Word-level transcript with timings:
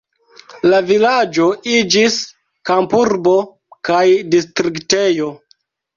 La 0.69 0.77
vilaĝo 0.91 1.45
iĝis 1.73 2.17
kampurbo 2.71 3.35
kaj 3.91 4.03
distriktejo. 4.37 5.29